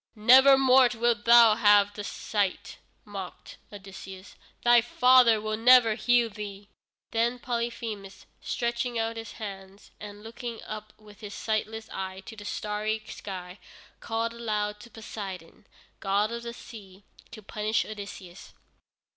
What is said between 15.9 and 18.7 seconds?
god of the sea, to punish Odysseus.